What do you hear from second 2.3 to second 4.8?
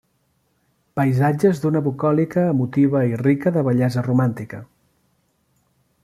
emotiva i rica de bellesa romàntica.